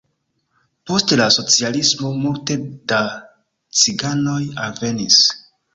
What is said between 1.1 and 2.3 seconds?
la socialismo